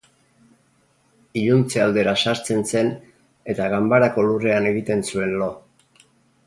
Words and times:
Iluntze 1.41 1.83
aldera 1.83 2.15
sartzen 2.23 2.65
zen 2.73 2.91
eta 3.55 3.69
ganbarako 3.75 4.27
lurrean 4.31 4.71
egiten 4.75 5.09
zuen 5.13 5.37
lo. 5.43 5.55